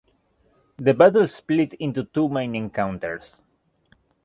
[0.79, 3.39] The battle split into two main encounters.